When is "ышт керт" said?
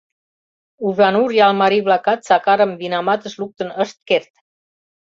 3.83-4.31